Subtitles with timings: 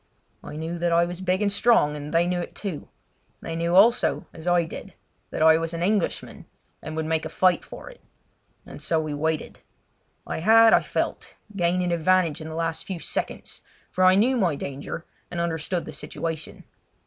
[0.43, 2.87] I knew that I was big and strong, and they knew it, too.
[3.41, 4.95] They knew also, as I did,
[5.29, 6.47] that I was an Englishman
[6.81, 8.01] and would make a fight for it;
[8.65, 9.59] and so we waited.
[10.25, 13.61] I had, I felt, gained an advantage in the last few seconds,
[13.91, 16.63] for I knew my danger and understood the situation.